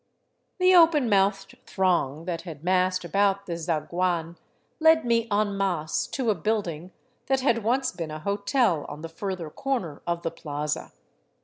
The 0.57 0.73
open 0.73 1.09
mouthed 1.11 1.59
throng 1.67 2.25
that 2.25 2.41
had 2.41 2.63
massed 2.63 3.05
about 3.05 3.45
the 3.45 3.55
zaguan 3.55 4.35
led 4.79 5.05
me 5.05 5.27
en 5.31 5.55
masse 5.55 6.07
to 6.07 6.31
a 6.31 6.33
building 6.33 6.91
that 7.27 7.41
had 7.41 7.63
once 7.63 7.91
been 7.91 8.09
a 8.09 8.17
hotel 8.21 8.87
on 8.89 9.03
the 9.03 9.09
further 9.09 9.51
corner 9.51 10.01
of 10.07 10.23
the 10.23 10.31
plaza. 10.31 10.91